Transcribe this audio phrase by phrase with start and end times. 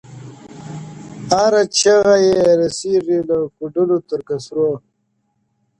[1.31, 4.75] •هره چیغه یې رسېږي له کوډلو تر قصرونو-